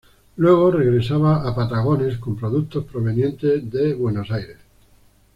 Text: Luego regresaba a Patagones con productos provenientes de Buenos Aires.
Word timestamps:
Luego 0.37 0.71
regresaba 0.71 1.47
a 1.47 1.53
Patagones 1.53 2.17
con 2.17 2.35
productos 2.35 2.85
provenientes 2.85 3.69
de 3.69 3.93
Buenos 3.93 4.31
Aires. 4.31 4.57